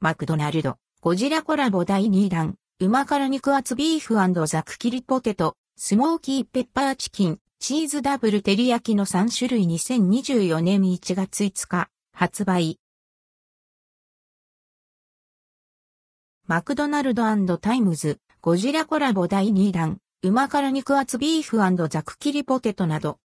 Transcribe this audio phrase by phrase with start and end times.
[0.00, 4.14] マクドナルド、ゴジラコラボ第2弾、旨辛肉厚ビーフ
[4.46, 12.78] ザク切りポテト、スモーキーペッパーチキン、チーズダブル照り焼きの3種類2024年1月5日、発売。
[16.46, 21.58] マクドナルドタイムズ、ゴジラコラボ第2弾、旨辛肉厚ビーフ
[21.88, 23.18] ザク切りポテトなど。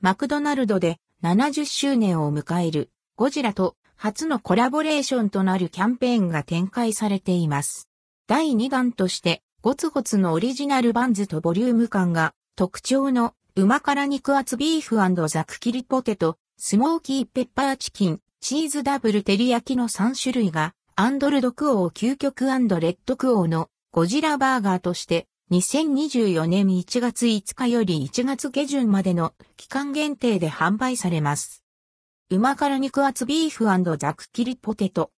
[0.00, 7.88] マクドナルドで70周年を迎えるゴジラと初のコラボレーションとなるキャンペーンが展開されています。
[8.28, 14.98] 第2弾としてゴツゴツのオリジナルバンズとボリューム感が特徴の旨辛肉厚ビーフ
[15.28, 31.64] ザク切りポテト、スモーキーペッパーチキン、チーズダブル照り焼きの3種類が、アンドルドクオー究極レッドクオーのゴジラバーガーとして、2024年1月5日より1月下旬までの期間限定で販売されます。
[32.30, 33.64] 旨辛肉厚ビーフ
[33.96, 35.12] ザク切りポテト。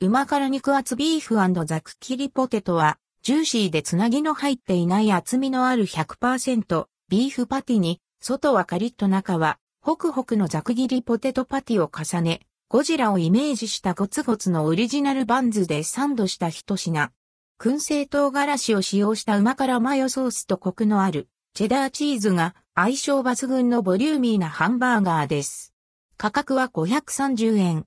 [0.00, 1.34] 旨辛肉厚ビーフ
[1.66, 17.10] ザク切りポテトは、ジューシーでつなぎの入っていない厚みのある100%ビーフパティに、外はカリッと中は、ホクホクのザク切りポテトパティを重ね、ゴジラをイメージしたゴツゴツのオリジナルバンズでサンドした一品。
[17.58, 25.72] 燻製唐辛子を使用した旨辛マヨソースとコクのあるチェダーチーズが相性抜群のボリューミーなハンバーガーです。
[26.18, 27.84] 価格は530円。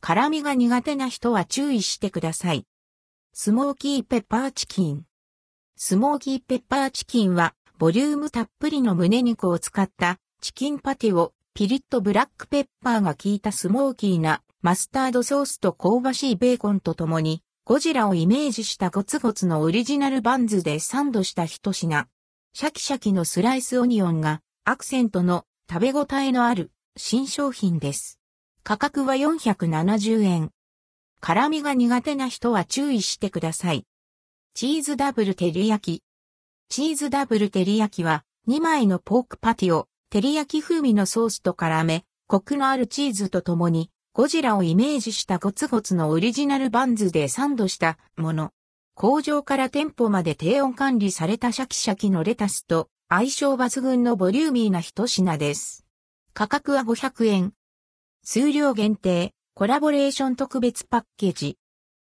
[0.00, 2.66] 辛味が苦手な人は注意してください。
[3.34, 5.04] スモーキーペッパーチキン。
[5.76, 22.08] スモーキーペッパーチキンはボリュームたっぷりの胸肉を使ったチキンパティをピリッとブラックペッパーが効いたスモーキーなマスタードソースと香ばしいベーコンとともにゴジラをイメージしたゴツゴツのオリジナルバンズでサンドした一品。
[22.54, 28.18] シャキシャキのスライスオニオンがアクセントの食べ応えのある新商品です。
[28.62, 30.50] 価格は470円。
[31.20, 33.86] 辛味が苦手な人は注意してください。
[34.52, 36.02] チーズダブル照り焼き。
[36.68, 48.50] チーズダブル照り焼きは2枚のポークパティを照り焼き風味のソースと絡め、コクのあるチーズとともにゴジラをイメージしたゴツゴツのオリジナルバンズでサンドしたもの。
[48.94, 55.81] 工場から店舗まで低温管理されたシャキシャキのレタスと相性抜群のボリューミーな一品です。
[56.34, 57.52] 価格は500円。
[58.24, 61.58] 数量限定、コラボレーション特別パッケージ。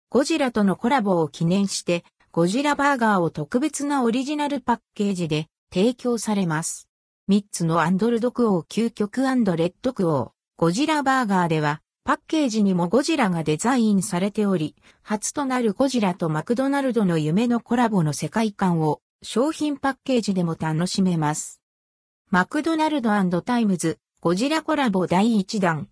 [0.09, 6.89] ゴジラとのコラボを記念してゴジラバーガーを特別なオリジナルパッケージで提供されます。
[7.29, 21.61] 3つのアンドルドクオー究極レッドクオー、ゴジラバーガーでは、パッケージにもゴジラがデザインされており、初となるゴジラとマクドナルドの夢のコラボの世界観を商品パッケージでも楽しめます。
[22.29, 25.89] マクドナルドタイムズゴジラコラボ第1弾。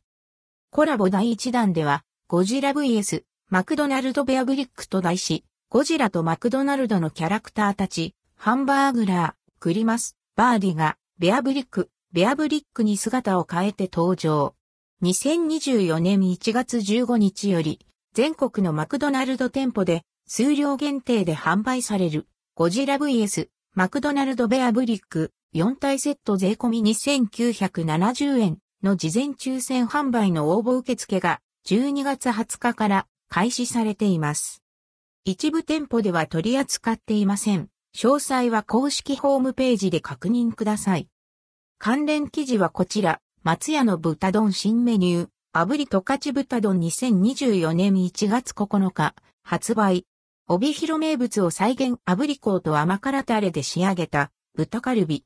[0.71, 3.21] コラボ第1弾では、ゴジラ VS
[3.51, 14.55] マクドナルドベアブリックと題し、ゴジラとマクドナルドのキャラクターたち、ハンバーグラー、クリマス、バーディが、ベアブリック、ベアブリックに姿を変えて登場。
[15.03, 17.85] 2024年1月15日より、
[18.15, 34.61] 全国のマクドナルド店舗で、数量限定で販売される、ゴジラ VS、マクドナルドベアブリック、4体セット税込み2970円の事前抽選販売の応募受付が12月20日から開始されています。
[35.23, 37.69] 一部店舗では取り扱っていません。
[37.95, 41.07] 詳細は公式ホームページで確認ください。
[41.79, 50.05] 関連記事はこちら、松屋の豚丼新メニュー、炙り十勝豚丼2024年1月9日、発売。
[50.49, 55.23] 帯広名物を再現炙り粉と甘辛タレで仕上げた豚カルビ。